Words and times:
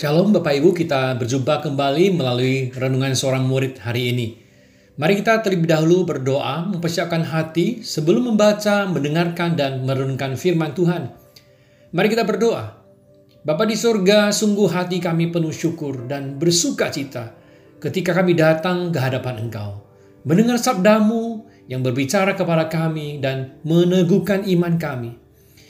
Shalom 0.00 0.32
Bapak 0.32 0.56
Ibu, 0.56 0.72
kita 0.72 1.12
berjumpa 1.20 1.60
kembali 1.60 2.16
melalui 2.16 2.72
renungan 2.72 3.12
seorang 3.12 3.44
murid 3.44 3.84
hari 3.84 4.16
ini. 4.16 4.32
Mari 4.96 5.20
kita 5.20 5.44
terlebih 5.44 5.68
dahulu 5.68 6.08
berdoa, 6.08 6.64
mempersiapkan 6.72 7.20
hati 7.20 7.84
sebelum 7.84 8.32
membaca, 8.32 8.88
mendengarkan, 8.88 9.60
dan 9.60 9.84
merenungkan 9.84 10.40
firman 10.40 10.72
Tuhan. 10.72 11.12
Mari 11.92 12.16
kita 12.16 12.24
berdoa. 12.24 12.80
Bapa 13.44 13.68
di 13.68 13.76
surga, 13.76 14.32
sungguh 14.32 14.72
hati 14.72 15.04
kami 15.04 15.28
penuh 15.28 15.52
syukur 15.52 16.08
dan 16.08 16.40
bersuka 16.40 16.88
cita 16.88 17.36
ketika 17.76 18.16
kami 18.16 18.32
datang 18.32 18.88
ke 18.88 18.96
hadapan 18.96 19.52
Engkau. 19.52 19.84
Mendengar 20.24 20.56
sabdamu 20.56 21.44
yang 21.68 21.84
berbicara 21.84 22.32
kepada 22.32 22.72
kami 22.72 23.20
dan 23.20 23.60
meneguhkan 23.68 24.48
iman 24.48 24.80
kami. 24.80 25.20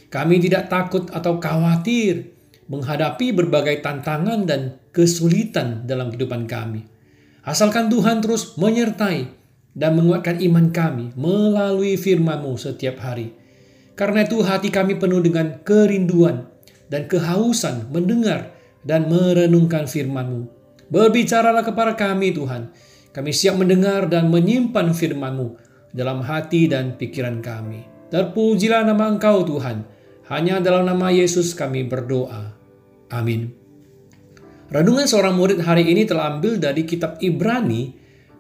Kami 0.06 0.38
tidak 0.38 0.70
takut 0.70 1.10
atau 1.10 1.42
khawatir 1.42 2.38
menghadapi 2.70 3.34
berbagai 3.34 3.82
tantangan 3.82 4.46
dan 4.46 4.78
kesulitan 4.94 5.90
dalam 5.90 6.14
kehidupan 6.14 6.46
kami. 6.46 6.86
Asalkan 7.42 7.90
Tuhan 7.90 8.22
terus 8.22 8.54
menyertai 8.54 9.26
dan 9.74 9.98
menguatkan 9.98 10.38
iman 10.38 10.70
kami 10.70 11.10
melalui 11.18 11.98
firman-Mu 11.98 12.54
setiap 12.54 13.02
hari. 13.02 13.34
Karena 13.98 14.22
itu 14.22 14.40
hati 14.46 14.70
kami 14.70 14.96
penuh 14.96 15.18
dengan 15.18 15.60
kerinduan 15.66 16.46
dan 16.86 17.10
kehausan 17.10 17.90
mendengar 17.90 18.54
dan 18.86 19.10
merenungkan 19.10 19.90
firman-Mu. 19.90 20.46
Berbicaralah 20.90 21.66
kepada 21.66 21.98
kami 21.98 22.30
Tuhan. 22.32 22.70
Kami 23.10 23.34
siap 23.34 23.58
mendengar 23.58 24.06
dan 24.06 24.30
menyimpan 24.30 24.94
firman-Mu 24.94 25.58
dalam 25.90 26.22
hati 26.22 26.70
dan 26.70 26.94
pikiran 26.94 27.42
kami. 27.42 27.82
Terpujilah 28.14 28.86
nama 28.86 29.10
Engkau 29.10 29.42
Tuhan. 29.42 29.82
Hanya 30.30 30.62
dalam 30.62 30.86
nama 30.86 31.10
Yesus 31.10 31.58
kami 31.58 31.90
berdoa. 31.90 32.59
Amin. 33.10 33.50
Renungan 34.70 35.10
seorang 35.10 35.34
murid 35.34 35.66
hari 35.66 35.90
ini 35.90 36.06
telah 36.06 36.30
ambil 36.30 36.54
dari 36.54 36.86
kitab 36.86 37.18
Ibrani 37.18 37.90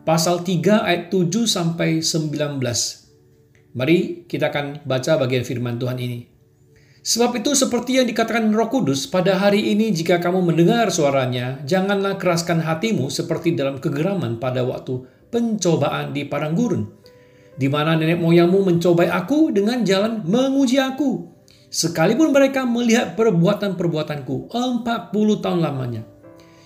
pasal 0.06 0.46
3 0.46 0.86
ayat 0.86 1.02
7 1.10 1.26
sampai 1.42 2.06
19. 2.06 2.62
Mari 3.74 4.26
kita 4.30 4.54
akan 4.54 4.86
baca 4.86 5.18
bagian 5.18 5.42
firman 5.42 5.74
Tuhan 5.78 5.98
ini. 5.98 6.30
Sebab 7.00 7.42
itu 7.42 7.56
seperti 7.56 7.98
yang 7.98 8.06
dikatakan 8.06 8.46
Roh 8.52 8.68
Kudus 8.70 9.08
pada 9.08 9.40
hari 9.40 9.72
ini 9.72 9.90
jika 9.90 10.20
kamu 10.20 10.52
mendengar 10.52 10.92
suaranya, 10.92 11.58
janganlah 11.66 12.20
keraskan 12.20 12.60
hatimu 12.60 13.08
seperti 13.08 13.56
dalam 13.56 13.80
kegeraman 13.80 14.36
pada 14.36 14.62
waktu 14.62 15.08
pencobaan 15.32 16.12
di 16.12 16.28
padang 16.28 16.52
gurun, 16.52 16.84
di 17.56 17.66
mana 17.72 17.96
nenek 17.96 18.20
moyangmu 18.20 18.68
mencobai 18.68 19.08
aku 19.08 19.48
dengan 19.48 19.80
jalan 19.80 20.22
menguji 20.28 20.76
aku 20.76 21.29
sekalipun 21.70 22.34
mereka 22.34 22.66
melihat 22.66 23.14
perbuatan-perbuatanku 23.14 24.50
40 24.50 25.14
tahun 25.38 25.60
lamanya. 25.62 26.02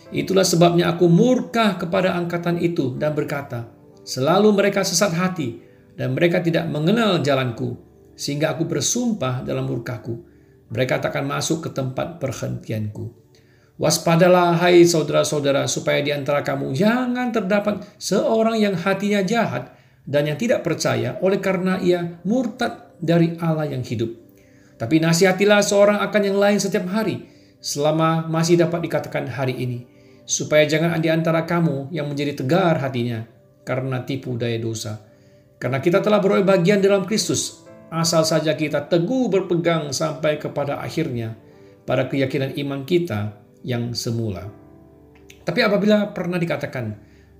Itulah 0.08 0.48
sebabnya 0.48 0.96
aku 0.96 1.06
murka 1.12 1.76
kepada 1.76 2.16
angkatan 2.16 2.56
itu 2.56 2.96
dan 2.96 3.12
berkata, 3.12 3.68
selalu 4.02 4.56
mereka 4.56 4.80
sesat 4.80 5.12
hati 5.12 5.60
dan 5.94 6.16
mereka 6.16 6.40
tidak 6.40 6.64
mengenal 6.72 7.20
jalanku, 7.20 7.76
sehingga 8.16 8.56
aku 8.56 8.64
bersumpah 8.64 9.44
dalam 9.44 9.68
murkaku, 9.68 10.24
mereka 10.72 10.98
tak 10.98 11.12
akan 11.12 11.36
masuk 11.36 11.68
ke 11.68 11.70
tempat 11.76 12.16
perhentianku. 12.16 13.12
Waspadalah 13.74 14.54
hai 14.62 14.86
saudara-saudara 14.86 15.66
supaya 15.66 15.98
di 15.98 16.14
antara 16.14 16.46
kamu 16.46 16.78
jangan 16.78 17.34
terdapat 17.34 17.82
seorang 17.98 18.54
yang 18.62 18.78
hatinya 18.78 19.18
jahat 19.26 19.74
dan 20.06 20.30
yang 20.30 20.38
tidak 20.38 20.62
percaya 20.62 21.18
oleh 21.18 21.42
karena 21.42 21.82
ia 21.82 22.22
murtad 22.22 22.94
dari 23.02 23.34
Allah 23.42 23.66
yang 23.66 23.82
hidup 23.82 24.23
tapi 24.84 25.00
nasihatilah 25.00 25.64
seorang 25.64 25.96
akan 25.96 26.22
yang 26.28 26.36
lain 26.36 26.60
setiap 26.60 26.84
hari, 26.92 27.24
selama 27.56 28.28
masih 28.28 28.60
dapat 28.60 28.84
dikatakan 28.84 29.32
hari 29.32 29.56
ini, 29.56 29.88
supaya 30.28 30.68
jangan 30.68 31.00
di 31.00 31.08
antara 31.08 31.48
kamu 31.48 31.88
yang 31.88 32.04
menjadi 32.04 32.36
tegar 32.36 32.76
hatinya 32.84 33.24
karena 33.64 34.04
tipu 34.04 34.36
daya 34.36 34.60
dosa. 34.60 35.00
Karena 35.56 35.80
kita 35.80 36.04
telah 36.04 36.20
beroleh 36.20 36.44
bagian 36.44 36.84
dalam 36.84 37.08
Kristus, 37.08 37.64
asal 37.88 38.28
saja 38.28 38.52
kita 38.52 38.84
teguh 38.84 39.32
berpegang 39.32 39.88
sampai 39.88 40.36
kepada 40.36 40.76
akhirnya 40.84 41.32
pada 41.88 42.04
keyakinan 42.04 42.52
iman 42.52 42.84
kita 42.84 43.40
yang 43.64 43.96
semula. 43.96 44.52
Tapi 45.48 45.64
apabila 45.64 46.12
pernah 46.12 46.36
dikatakan, 46.36 46.92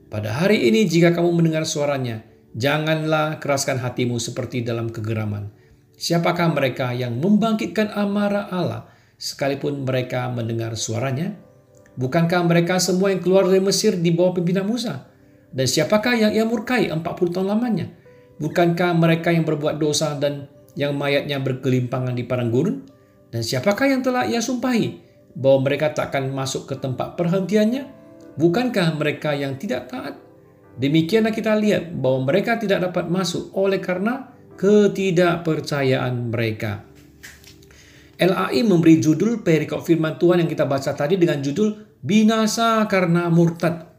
pada 0.09 0.32
hari 0.32 0.65
ini 0.65 0.88
jika 0.88 1.12
kamu 1.12 1.44
mendengar 1.44 1.69
suaranya, 1.69 2.25
janganlah 2.56 3.37
keraskan 3.37 3.84
hatimu 3.84 4.16
seperti 4.16 4.65
dalam 4.65 4.88
kegeraman 4.88 5.53
Siapakah 5.94 6.50
mereka 6.50 6.91
yang 6.91 7.22
membangkitkan 7.22 7.94
amarah 7.94 8.50
Allah 8.50 8.91
sekalipun 9.15 9.87
mereka 9.87 10.27
mendengar 10.27 10.75
suaranya? 10.75 11.38
Bukankah 11.94 12.43
mereka 12.43 12.82
semua 12.82 13.15
yang 13.15 13.22
keluar 13.22 13.47
dari 13.47 13.62
Mesir 13.62 13.94
di 13.94 14.10
bawah 14.10 14.34
pimpinan 14.34 14.66
Musa? 14.66 15.06
Dan 15.55 15.71
siapakah 15.71 16.19
yang 16.19 16.34
ia 16.34 16.43
murkai 16.43 16.91
40 16.91 16.99
tahun 17.06 17.47
lamanya? 17.47 17.87
Bukankah 18.43 18.99
mereka 18.99 19.31
yang 19.31 19.47
berbuat 19.47 19.78
dosa 19.78 20.19
dan 20.19 20.50
yang 20.75 20.99
mayatnya 20.99 21.38
berkelimpangan 21.38 22.19
di 22.19 22.26
padang 22.26 22.50
gurun? 22.50 22.82
Dan 23.31 23.47
siapakah 23.47 23.87
yang 23.87 24.03
telah 24.03 24.26
ia 24.26 24.43
sumpahi 24.43 24.99
bahwa 25.38 25.71
mereka 25.71 25.94
tak 25.94 26.11
akan 26.11 26.34
masuk 26.34 26.66
ke 26.66 26.75
tempat 26.75 27.15
perhentiannya? 27.15 27.87
Bukankah 28.34 28.99
mereka 28.99 29.31
yang 29.38 29.55
tidak 29.55 29.87
taat? 29.87 30.19
Demikianlah 30.75 31.31
kita 31.31 31.55
lihat 31.55 31.94
bahwa 31.94 32.26
mereka 32.26 32.59
tidak 32.59 32.91
dapat 32.91 33.06
masuk 33.06 33.55
oleh 33.55 33.78
karena 33.78 34.34
ketidakpercayaan 34.56 36.31
mereka. 36.31 36.84
LAI 38.15 38.62
memberi 38.62 39.03
judul 39.03 39.42
perikop 39.42 39.82
firman 39.82 40.16
Tuhan 40.16 40.47
yang 40.47 40.50
kita 40.50 40.65
baca 40.65 40.94
tadi 40.94 41.19
dengan 41.19 41.42
judul 41.42 41.98
binasa 41.98 42.87
karena 42.87 43.26
murtad. 43.26 43.91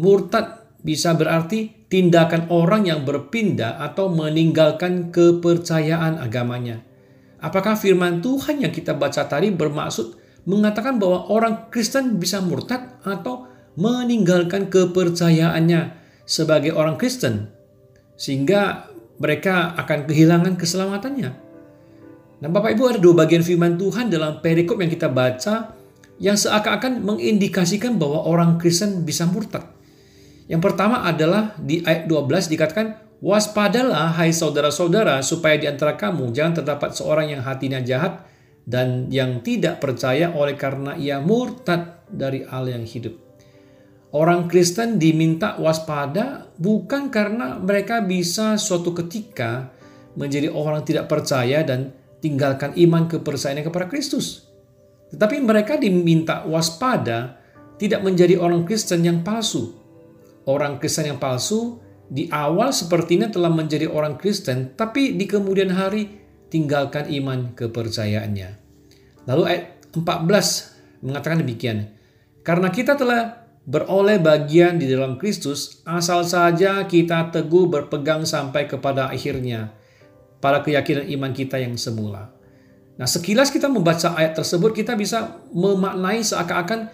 Murtad 0.00 0.80
bisa 0.80 1.12
berarti 1.12 1.86
tindakan 1.92 2.48
orang 2.48 2.88
yang 2.88 3.04
berpindah 3.04 3.76
atau 3.84 4.08
meninggalkan 4.08 5.12
kepercayaan 5.12 6.16
agamanya. 6.16 6.80
Apakah 7.42 7.76
firman 7.76 8.24
Tuhan 8.24 8.64
yang 8.64 8.72
kita 8.72 8.96
baca 8.96 9.28
tadi 9.28 9.52
bermaksud 9.52 10.16
mengatakan 10.48 10.96
bahwa 10.96 11.28
orang 11.28 11.68
Kristen 11.68 12.16
bisa 12.16 12.40
murtad 12.40 12.98
atau 13.04 13.50
meninggalkan 13.76 14.72
kepercayaannya 14.72 15.98
sebagai 16.24 16.72
orang 16.72 16.96
Kristen? 16.96 17.50
Sehingga 18.16 18.91
mereka 19.22 19.78
akan 19.78 20.10
kehilangan 20.10 20.58
keselamatannya. 20.58 21.30
Nah, 22.42 22.48
Bapak 22.50 22.74
Ibu 22.74 22.90
ada 22.90 22.98
dua 22.98 23.14
bagian 23.22 23.46
firman 23.46 23.78
Tuhan 23.78 24.10
dalam 24.10 24.42
perikop 24.42 24.82
yang 24.82 24.90
kita 24.90 25.06
baca 25.06 25.78
yang 26.18 26.34
seakan-akan 26.34 27.06
mengindikasikan 27.06 28.02
bahwa 28.02 28.26
orang 28.26 28.58
Kristen 28.58 29.06
bisa 29.06 29.22
murtad. 29.30 29.62
Yang 30.50 30.62
pertama 30.66 31.06
adalah 31.06 31.54
di 31.54 31.86
ayat 31.86 32.10
12 32.10 32.50
dikatakan, 32.50 32.86
Waspadalah 33.22 34.18
hai 34.18 34.34
saudara-saudara 34.34 35.22
supaya 35.22 35.54
di 35.54 35.70
antara 35.70 35.94
kamu 35.94 36.34
jangan 36.34 36.58
terdapat 36.58 36.90
seorang 36.98 37.30
yang 37.30 37.46
hatinya 37.46 37.78
jahat 37.78 38.26
dan 38.66 39.06
yang 39.14 39.46
tidak 39.46 39.78
percaya 39.78 40.34
oleh 40.34 40.58
karena 40.58 40.98
ia 40.98 41.22
murtad 41.22 42.02
dari 42.10 42.42
Allah 42.42 42.74
yang 42.74 42.82
hidup. 42.82 43.21
Orang 44.12 44.44
Kristen 44.44 45.00
diminta 45.00 45.56
waspada 45.56 46.52
bukan 46.60 47.08
karena 47.08 47.56
mereka 47.56 48.04
bisa 48.04 48.60
suatu 48.60 48.92
ketika 48.92 49.72
menjadi 50.20 50.52
orang 50.52 50.84
tidak 50.84 51.08
percaya 51.08 51.64
dan 51.64 51.96
tinggalkan 52.20 52.76
iman 52.76 53.08
kepercayaannya 53.08 53.64
kepada 53.64 53.88
Kristus. 53.88 54.52
Tetapi 55.16 55.40
mereka 55.40 55.80
diminta 55.80 56.44
waspada 56.44 57.40
tidak 57.80 58.04
menjadi 58.04 58.36
orang 58.36 58.68
Kristen 58.68 59.00
yang 59.00 59.24
palsu. 59.24 59.80
Orang 60.44 60.76
Kristen 60.76 61.08
yang 61.08 61.16
palsu 61.16 61.80
di 62.04 62.28
awal 62.28 62.76
sepertinya 62.76 63.32
telah 63.32 63.48
menjadi 63.48 63.88
orang 63.88 64.20
Kristen, 64.20 64.76
tapi 64.76 65.16
di 65.16 65.24
kemudian 65.24 65.72
hari 65.72 66.20
tinggalkan 66.52 67.08
iman 67.08 67.56
kepercayaannya. 67.56 68.60
Lalu 69.24 69.42
ayat 69.48 69.64
14 69.96 71.00
mengatakan 71.00 71.40
demikian. 71.40 71.88
Karena 72.44 72.68
kita 72.68 72.98
telah 72.98 73.41
beroleh 73.62 74.18
bagian 74.18 74.78
di 74.78 74.90
dalam 74.90 75.14
Kristus, 75.18 75.82
asal 75.86 76.26
saja 76.26 76.82
kita 76.86 77.30
teguh 77.30 77.70
berpegang 77.70 78.26
sampai 78.26 78.66
kepada 78.66 79.06
akhirnya, 79.06 79.70
pada 80.42 80.66
keyakinan 80.66 81.06
iman 81.18 81.30
kita 81.30 81.62
yang 81.62 81.78
semula. 81.78 82.34
Nah, 82.98 83.08
sekilas 83.08 83.54
kita 83.54 83.70
membaca 83.70 84.18
ayat 84.18 84.34
tersebut, 84.36 84.74
kita 84.74 84.98
bisa 84.98 85.40
memaknai 85.54 86.20
seakan-akan 86.20 86.90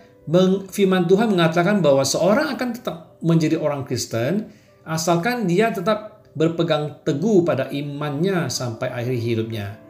firman 0.68 1.08
Tuhan 1.08 1.32
mengatakan 1.32 1.80
bahwa 1.80 2.04
seorang 2.04 2.52
akan 2.52 2.68
tetap 2.76 3.16
menjadi 3.24 3.56
orang 3.56 3.88
Kristen, 3.88 4.52
asalkan 4.84 5.48
dia 5.48 5.72
tetap 5.72 6.20
berpegang 6.36 7.00
teguh 7.02 7.42
pada 7.42 7.66
imannya 7.72 8.52
sampai 8.52 8.92
akhir 8.92 9.16
hidupnya. 9.16 9.80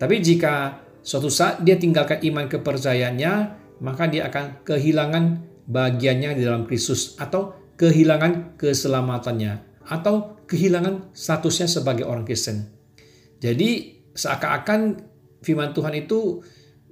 Tapi 0.00 0.18
jika 0.18 0.82
suatu 1.04 1.28
saat 1.28 1.62
dia 1.62 1.78
tinggalkan 1.78 2.18
iman 2.24 2.48
kepercayaannya, 2.48 3.32
maka 3.84 4.08
dia 4.08 4.26
akan 4.26 4.64
kehilangan 4.66 5.51
bagiannya 5.66 6.38
di 6.38 6.42
dalam 6.42 6.66
Kristus 6.66 7.14
atau 7.18 7.74
kehilangan 7.78 8.58
keselamatannya 8.58 9.84
atau 9.88 10.38
kehilangan 10.46 11.10
statusnya 11.16 11.66
sebagai 11.66 12.06
orang 12.06 12.22
Kristen. 12.22 12.70
Jadi 13.42 13.98
seakan-akan 14.14 14.80
firman 15.42 15.74
Tuhan 15.74 15.94
itu 15.98 16.44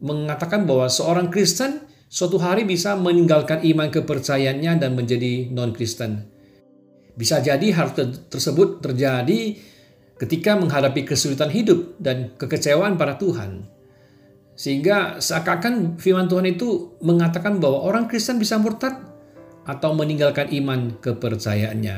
mengatakan 0.03 0.67
bahwa 0.67 0.91
seorang 0.91 1.31
Kristen 1.31 1.87
suatu 2.11 2.43
hari 2.43 2.67
bisa 2.67 2.99
meninggalkan 2.99 3.63
iman 3.63 3.93
kepercayaannya 3.93 4.83
dan 4.83 4.99
menjadi 4.99 5.53
non-Kristen. 5.55 6.27
Bisa 7.15 7.39
jadi 7.39 7.71
hal 7.77 7.95
tersebut 8.33 8.83
terjadi 8.83 9.61
ketika 10.19 10.57
menghadapi 10.59 11.07
kesulitan 11.07 11.53
hidup 11.53 12.01
dan 12.03 12.35
kekecewaan 12.35 12.99
pada 12.99 13.21
Tuhan. 13.21 13.80
Sehingga 14.61 15.17
seakan-akan 15.25 15.97
firman 15.97 16.29
Tuhan 16.29 16.45
itu 16.45 17.01
mengatakan 17.01 17.57
bahwa 17.57 17.81
orang 17.81 18.05
Kristen 18.12 18.37
bisa 18.37 18.61
murtad 18.61 18.93
atau 19.65 19.97
meninggalkan 19.97 20.53
iman 20.53 21.01
kepercayaannya. 21.01 21.97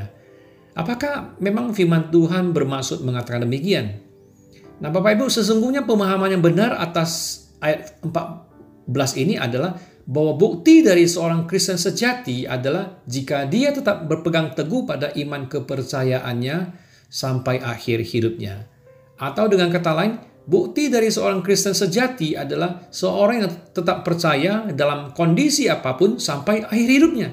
Apakah 0.78 1.34
memang 1.42 1.74
firman 1.74 2.14
Tuhan 2.14 2.54
bermaksud 2.54 3.02
mengatakan 3.02 3.42
demikian? 3.42 3.98
Nah, 4.78 4.94
Bapak 4.94 5.18
Ibu, 5.18 5.26
sesungguhnya 5.26 5.82
pemahaman 5.82 6.38
yang 6.38 6.42
benar 6.42 6.78
atas 6.78 7.42
ayat 7.58 7.98
14 8.06 8.46
ini 9.18 9.34
adalah 9.42 9.74
bahwa 10.06 10.38
bukti 10.38 10.86
dari 10.86 11.10
seorang 11.10 11.50
Kristen 11.50 11.82
sejati 11.82 12.46
adalah 12.46 13.02
jika 13.10 13.42
dia 13.50 13.74
tetap 13.74 14.06
berpegang 14.06 14.54
teguh 14.54 14.86
pada 14.86 15.10
iman 15.18 15.50
kepercayaannya 15.50 16.78
sampai 17.10 17.58
akhir 17.58 18.06
hidupnya. 18.06 18.70
Atau 19.18 19.50
dengan 19.50 19.70
kata 19.70 19.92
lain, 19.98 20.14
bukti 20.46 20.90
dari 20.90 21.08
seorang 21.08 21.40
Kristen 21.40 21.74
sejati 21.74 22.34
adalah 22.34 22.90
seorang 22.90 23.36
yang 23.42 23.52
tetap 23.70 24.02
percaya 24.02 24.68
dalam 24.74 25.14
kondisi 25.14 25.70
apa 25.70 25.94
pun 25.94 26.18
sampai 26.18 26.66
akhir 26.66 26.88
hidupnya. 26.88 27.28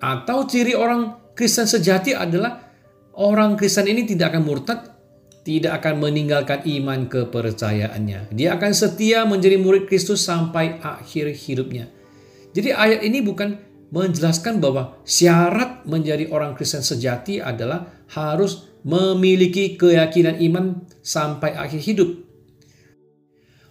Atau 0.00 0.48
ciri 0.48 0.72
orang 0.72 1.32
Kristen 1.36 1.68
sejati 1.68 2.16
adalah 2.16 2.70
orang 3.18 3.58
Kristen 3.58 3.90
ini 3.90 4.08
tidak 4.08 4.32
akan 4.32 4.42
murtad, 4.44 4.80
tidak 5.44 5.82
akan 5.82 6.00
meninggalkan 6.00 6.64
iman 6.64 7.10
kepercayaannya. 7.10 8.32
Dia 8.32 8.56
akan 8.56 8.72
setia 8.72 9.26
menjadi 9.28 9.60
murid 9.60 9.90
Kristus 9.90 10.24
sampai 10.24 10.80
akhir 10.80 11.32
hidupnya. 11.34 11.90
Jadi 12.50 12.74
ayat 12.74 13.00
ini 13.06 13.22
bukan 13.22 13.70
menjelaskan 13.90 14.62
bahwa 14.62 15.02
syarat 15.02 15.82
menjadi 15.86 16.30
orang 16.30 16.54
Kristen 16.54 16.82
sejati 16.82 17.42
adalah 17.42 18.06
harus 18.14 18.69
memiliki 18.82 19.76
keyakinan 19.76 20.40
iman 20.40 20.84
sampai 21.00 21.56
akhir 21.56 21.80
hidup. 21.84 22.10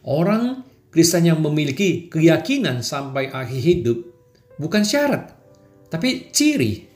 Orang 0.05 0.65
Kristen 0.89 1.29
yang 1.29 1.41
memiliki 1.41 2.09
keyakinan 2.09 2.81
sampai 2.81 3.29
akhir 3.29 3.61
hidup 3.61 3.97
bukan 4.57 4.81
syarat, 4.81 5.37
tapi 5.93 6.33
ciri 6.33 6.89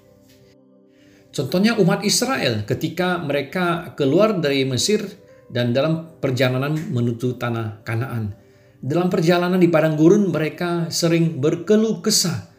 Contohnya 1.34 1.74
umat 1.82 2.06
Israel 2.06 2.62
ketika 2.62 3.18
mereka 3.18 3.98
keluar 3.98 4.38
dari 4.38 4.70
Mesir 4.70 5.02
dan 5.50 5.74
dalam 5.74 6.22
perjalanan 6.22 6.78
menuju 6.78 7.42
tanah 7.42 7.82
Kanaan. 7.82 8.38
Dalam 8.78 9.10
perjalanan 9.10 9.58
di 9.58 9.66
padang 9.66 9.98
gurun 9.98 10.30
mereka 10.30 10.94
sering 10.94 11.42
berkeluh 11.42 12.06
kesah. 12.06 12.54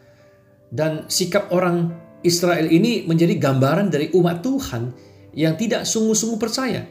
Dan 0.75 1.07
sikap 1.07 1.55
orang 1.55 1.95
Israel 2.27 2.67
ini 2.67 3.07
menjadi 3.07 3.39
gambaran 3.39 3.95
dari 3.95 4.11
umat 4.11 4.43
Tuhan 4.43 4.83
yang 5.35 5.59
tidak 5.59 5.87
sungguh-sungguh 5.87 6.41
percaya. 6.41 6.87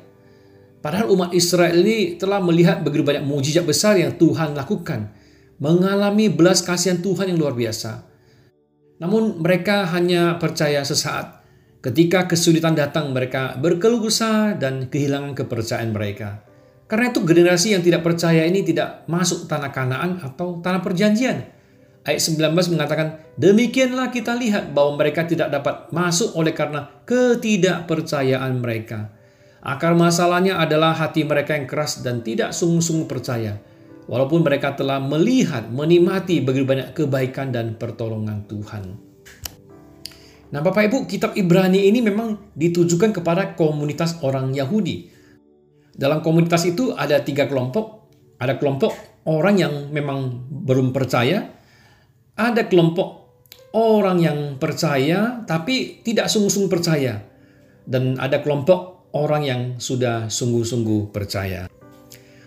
Padahal 0.84 1.12
umat 1.16 1.32
Israel 1.32 1.80
ini 1.80 2.20
telah 2.20 2.44
melihat 2.44 2.84
begitu 2.84 3.08
banyak 3.08 3.24
mujizat 3.24 3.64
besar 3.64 3.96
yang 3.96 4.20
Tuhan 4.20 4.54
lakukan. 4.54 5.16
Mengalami 5.64 6.28
belas 6.28 6.60
kasihan 6.60 7.00
Tuhan 7.00 7.32
yang 7.32 7.40
luar 7.40 7.56
biasa. 7.56 8.04
Namun 9.00 9.40
mereka 9.40 9.88
hanya 9.88 10.36
percaya 10.36 10.84
sesaat 10.84 11.44
Ketika 11.84 12.32
kesulitan 12.32 12.80
datang, 12.80 13.12
mereka 13.12 13.60
berkeluh 13.60 14.08
kesah 14.08 14.56
dan 14.56 14.88
kehilangan 14.88 15.36
kepercayaan 15.36 15.92
mereka. 15.92 16.40
Karena 16.88 17.12
itu 17.12 17.20
generasi 17.28 17.76
yang 17.76 17.84
tidak 17.84 18.08
percaya 18.08 18.48
ini 18.48 18.64
tidak 18.64 19.04
masuk 19.12 19.52
tanah 19.52 19.68
kanaan 19.76 20.24
atau 20.24 20.64
tanah 20.64 20.80
perjanjian. 20.80 21.44
Ayat 22.04 22.20
19 22.20 22.76
mengatakan, 22.76 23.24
demikianlah 23.40 24.12
kita 24.12 24.36
lihat 24.36 24.76
bahwa 24.76 25.00
mereka 25.00 25.24
tidak 25.24 25.48
dapat 25.48 25.88
masuk 25.96 26.36
oleh 26.36 26.52
karena 26.52 26.92
ketidakpercayaan 27.08 28.60
mereka. 28.60 29.16
Akar 29.64 29.96
masalahnya 29.96 30.60
adalah 30.60 30.92
hati 30.92 31.24
mereka 31.24 31.56
yang 31.56 31.64
keras 31.64 32.04
dan 32.04 32.20
tidak 32.20 32.52
sungguh-sungguh 32.52 33.08
percaya. 33.08 33.56
Walaupun 34.12 34.44
mereka 34.44 34.76
telah 34.76 35.00
melihat, 35.00 35.72
menikmati 35.72 36.44
begitu 36.44 36.68
banyak 36.68 36.92
kebaikan 36.92 37.56
dan 37.56 37.80
pertolongan 37.80 38.44
Tuhan. 38.52 39.00
Nah, 40.52 40.60
Bapak 40.60 40.92
Ibu, 40.92 41.08
kitab 41.08 41.40
Ibrani 41.40 41.88
ini 41.88 42.04
memang 42.04 42.52
ditujukan 42.52 43.16
kepada 43.16 43.56
komunitas 43.56 44.20
orang 44.20 44.52
Yahudi. 44.52 45.08
Dalam 45.96 46.20
komunitas 46.20 46.68
itu 46.68 46.92
ada 46.92 47.24
tiga 47.24 47.48
kelompok. 47.48 48.12
Ada 48.44 48.60
kelompok 48.60 48.92
orang 49.24 49.56
yang 49.56 49.74
memang 49.96 50.52
belum 50.52 50.92
percaya, 50.92 51.63
ada 52.34 52.66
kelompok 52.66 53.30
orang 53.74 54.18
yang 54.22 54.40
percaya 54.58 55.42
tapi 55.46 56.02
tidak 56.06 56.30
sungguh-sungguh 56.30 56.72
percaya, 56.72 57.22
dan 57.86 58.18
ada 58.18 58.42
kelompok 58.42 59.10
orang 59.14 59.44
yang 59.46 59.62
sudah 59.78 60.30
sungguh-sungguh 60.30 61.14
percaya. 61.14 61.70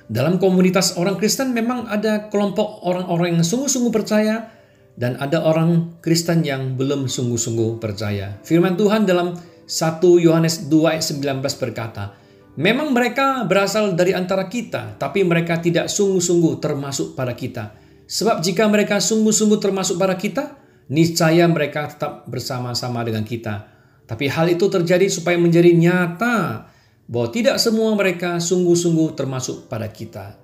Dalam 0.06 0.38
komunitas 0.38 0.94
orang 0.94 1.18
Kristen 1.18 1.50
memang 1.50 1.90
ada 1.90 2.30
kelompok 2.30 2.86
orang-orang 2.86 3.38
yang 3.38 3.42
sungguh-sungguh 3.42 3.90
percaya, 3.90 4.54
dan 4.96 5.18
ada 5.20 5.42
orang 5.44 5.98
Kristen 6.00 6.46
yang 6.46 6.78
belum 6.78 7.10
sungguh-sungguh 7.10 7.82
percaya. 7.82 8.38
Firman 8.46 8.78
Tuhan 8.78 9.04
dalam 9.04 9.36
1 9.66 10.24
Yohanes 10.24 10.70
2 10.70 10.92
ayat 10.94 11.04
19 11.04 11.42
berkata, 11.62 12.16
Memang 12.56 12.96
mereka 12.96 13.44
berasal 13.44 13.92
dari 13.92 14.16
antara 14.16 14.48
kita, 14.48 14.96
tapi 14.96 15.20
mereka 15.26 15.60
tidak 15.60 15.92
sungguh-sungguh 15.92 16.56
termasuk 16.56 17.12
pada 17.12 17.36
kita. 17.36 17.85
Sebab 18.06 18.38
jika 18.42 18.70
mereka 18.70 19.02
sungguh-sungguh 19.02 19.58
termasuk 19.58 19.98
pada 19.98 20.14
kita, 20.14 20.54
niscaya 20.86 21.46
mereka 21.50 21.90
tetap 21.90 22.26
bersama-sama 22.30 23.02
dengan 23.02 23.26
kita. 23.26 23.66
Tapi 24.06 24.30
hal 24.30 24.54
itu 24.54 24.70
terjadi 24.70 25.10
supaya 25.10 25.34
menjadi 25.34 25.74
nyata 25.74 26.70
bahwa 27.10 27.28
tidak 27.34 27.58
semua 27.58 27.90
mereka 27.98 28.38
sungguh-sungguh 28.38 29.18
termasuk 29.18 29.66
pada 29.66 29.90
kita. 29.90 30.38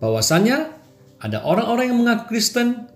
Bahwasanya 0.00 0.72
ada 1.20 1.44
orang-orang 1.44 1.92
yang 1.92 1.98
mengaku 2.00 2.32
Kristen 2.32 2.88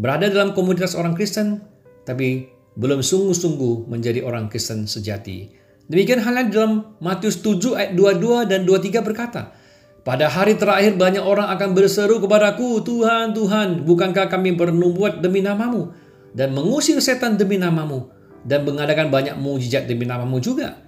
berada 0.00 0.32
dalam 0.32 0.56
komunitas 0.56 0.96
orang 0.96 1.12
Kristen, 1.12 1.60
tapi 2.08 2.48
belum 2.80 3.04
sungguh-sungguh 3.04 3.84
menjadi 3.92 4.24
orang 4.24 4.48
Kristen 4.48 4.88
sejati. 4.88 5.52
Demikian 5.90 6.24
halnya 6.24 6.48
dalam 6.48 6.96
Matius 7.04 7.44
7 7.44 7.76
ayat 7.76 7.92
22 7.92 8.48
dan 8.48 8.64
23 8.64 9.04
berkata, 9.04 9.52
pada 10.00 10.32
hari 10.32 10.56
terakhir 10.56 10.96
banyak 10.96 11.20
orang 11.20 11.52
akan 11.52 11.76
berseru 11.76 12.24
kepadaku, 12.24 12.80
Tuhan, 12.80 13.36
Tuhan, 13.36 13.84
bukankah 13.84 14.32
kami 14.32 14.56
bernubuat 14.56 15.20
demi 15.20 15.44
namamu 15.44 15.92
dan 16.32 16.56
mengusir 16.56 16.96
setan 17.04 17.36
demi 17.36 17.60
namamu 17.60 18.08
dan 18.48 18.64
mengadakan 18.64 19.12
banyak 19.12 19.36
mujizat 19.36 19.84
demi 19.84 20.08
namamu 20.08 20.40
juga? 20.40 20.80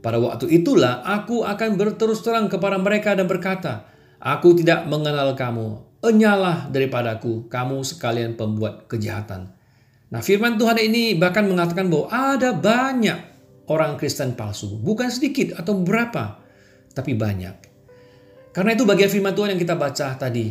Pada 0.00 0.22
waktu 0.22 0.48
itulah 0.48 1.04
aku 1.04 1.44
akan 1.44 1.76
berterus 1.76 2.24
terang 2.24 2.48
kepada 2.48 2.80
mereka 2.80 3.12
dan 3.12 3.28
berkata, 3.28 3.92
Aku 4.16 4.56
tidak 4.56 4.88
mengenal 4.88 5.36
kamu, 5.36 5.86
Enyalah 6.06 6.70
daripadaku, 6.70 7.50
kamu 7.50 7.82
sekalian 7.82 8.38
pembuat 8.38 8.86
kejahatan. 8.86 9.50
Nah 10.06 10.22
firman 10.22 10.54
Tuhan 10.54 10.78
ini 10.78 11.18
bahkan 11.18 11.42
mengatakan 11.50 11.90
bahwa 11.90 12.06
ada 12.08 12.54
banyak 12.54 13.18
orang 13.66 13.98
Kristen 13.98 14.38
palsu. 14.38 14.78
Bukan 14.78 15.10
sedikit 15.10 15.58
atau 15.58 15.82
berapa, 15.82 16.38
tapi 16.94 17.18
banyak. 17.18 17.65
Karena 18.56 18.72
itu 18.72 18.88
bagian 18.88 19.12
firman 19.12 19.36
Tuhan 19.36 19.52
yang 19.52 19.60
kita 19.60 19.76
baca 19.76 20.16
tadi 20.16 20.48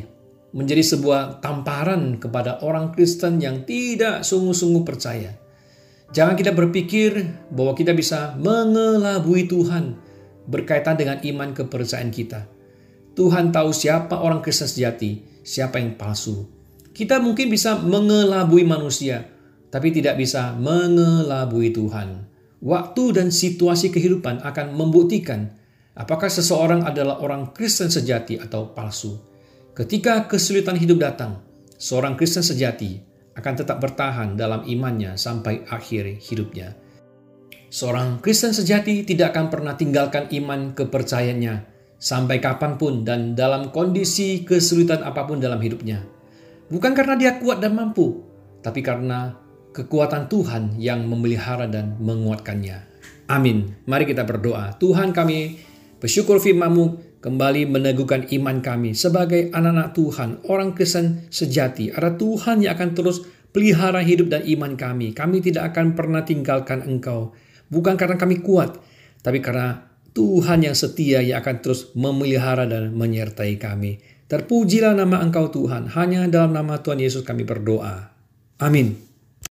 menjadi 0.54 0.86
sebuah 0.86 1.42
tamparan 1.42 2.22
kepada 2.22 2.62
orang 2.62 2.94
Kristen 2.94 3.42
yang 3.42 3.66
tidak 3.66 4.22
sungguh-sungguh 4.22 4.86
percaya. 4.86 5.34
Jangan 6.14 6.38
kita 6.38 6.54
berpikir 6.54 7.26
bahwa 7.50 7.74
kita 7.74 7.98
bisa 7.98 8.38
mengelabui 8.38 9.50
Tuhan 9.50 9.98
berkaitan 10.46 11.02
dengan 11.02 11.18
iman 11.18 11.50
kepercayaan 11.58 12.14
kita. 12.14 12.46
Tuhan 13.18 13.50
tahu 13.50 13.74
siapa 13.74 14.22
orang 14.22 14.46
Kristen 14.46 14.70
sejati 14.70 15.26
siapa 15.42 15.82
yang 15.82 15.98
palsu. 15.98 16.46
Kita 16.94 17.18
mungkin 17.18 17.50
bisa 17.50 17.74
mengelabui 17.82 18.70
manusia, 18.70 19.26
tapi 19.74 19.90
tidak 19.90 20.22
bisa 20.22 20.54
mengelabui 20.54 21.74
Tuhan. 21.74 22.30
Waktu 22.62 23.04
dan 23.18 23.34
situasi 23.34 23.90
kehidupan 23.90 24.46
akan 24.46 24.78
membuktikan 24.78 25.65
apakah 25.96 26.28
seseorang 26.28 26.84
adalah 26.84 27.24
orang 27.24 27.56
Kristen 27.56 27.88
sejati 27.88 28.38
atau 28.38 28.76
palsu. 28.76 29.16
Ketika 29.76 30.28
kesulitan 30.28 30.76
hidup 30.80 31.04
datang, 31.04 31.44
seorang 31.76 32.16
Kristen 32.20 32.44
sejati 32.44 33.00
akan 33.36 33.54
tetap 33.56 33.84
bertahan 33.84 34.40
dalam 34.40 34.64
imannya 34.64 35.20
sampai 35.20 35.68
akhir 35.68 36.24
hidupnya. 36.24 36.76
Seorang 37.68 38.24
Kristen 38.24 38.56
sejati 38.56 39.04
tidak 39.04 39.36
akan 39.36 39.52
pernah 39.52 39.76
tinggalkan 39.76 40.32
iman 40.32 40.72
kepercayaannya 40.72 41.76
sampai 42.00 42.40
kapan 42.40 42.80
pun 42.80 43.04
dan 43.04 43.36
dalam 43.36 43.72
kondisi 43.76 44.48
kesulitan 44.48 45.04
apa 45.04 45.28
pun 45.28 45.44
dalam 45.44 45.60
hidupnya. 45.60 46.00
Bukan 46.72 46.96
karena 46.96 47.20
dia 47.20 47.32
kuat 47.36 47.60
dan 47.60 47.76
mampu, 47.76 48.24
tapi 48.64 48.80
karena 48.80 49.36
kekuatan 49.76 50.32
Tuhan 50.32 50.64
yang 50.80 51.04
memelihara 51.04 51.68
dan 51.68 52.00
menguatkannya. 52.00 52.96
Amin. 53.28 53.76
Mari 53.84 54.08
kita 54.08 54.24
berdoa. 54.24 54.78
Tuhan 54.80 55.12
kami 55.12 55.60
bersyukur 56.06 56.38
firman 56.38 57.02
kembali 57.18 57.66
meneguhkan 57.66 58.30
iman 58.30 58.62
kami 58.62 58.94
sebagai 58.94 59.50
anak-anak 59.50 59.98
Tuhan, 59.98 60.30
orang 60.46 60.78
Kristen 60.78 61.26
sejati. 61.34 61.90
Ada 61.90 62.14
Tuhan 62.14 62.62
yang 62.62 62.78
akan 62.78 62.94
terus 62.94 63.26
pelihara 63.50 64.06
hidup 64.06 64.30
dan 64.30 64.46
iman 64.46 64.78
kami. 64.78 65.18
Kami 65.18 65.42
tidak 65.42 65.74
akan 65.74 65.98
pernah 65.98 66.22
tinggalkan 66.22 66.86
Engkau. 66.86 67.34
Bukan 67.74 67.98
karena 67.98 68.22
kami 68.22 68.46
kuat, 68.46 68.78
tapi 69.26 69.42
karena 69.42 69.82
Tuhan 70.14 70.70
yang 70.70 70.78
setia 70.78 71.26
yang 71.26 71.42
akan 71.42 71.66
terus 71.66 71.90
memelihara 71.98 72.70
dan 72.70 72.94
menyertai 72.94 73.58
kami. 73.58 73.98
Terpujilah 74.30 74.94
nama 74.94 75.26
Engkau 75.26 75.50
Tuhan. 75.50 75.90
Hanya 75.90 76.30
dalam 76.30 76.54
nama 76.54 76.86
Tuhan 76.86 77.02
Yesus 77.02 77.26
kami 77.26 77.50
berdoa. 77.50 78.14
Amin. 78.62 79.05